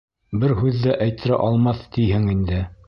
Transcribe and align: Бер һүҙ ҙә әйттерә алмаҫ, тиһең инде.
Бер 0.43 0.53
һүҙ 0.61 0.79
ҙә 0.87 0.95
әйттерә 1.07 1.41
алмаҫ, 1.51 1.87
тиһең 1.99 2.29
инде. 2.39 2.67